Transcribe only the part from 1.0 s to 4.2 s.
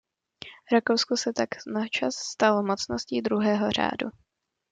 se tak načas stalo mocností druhého řádu.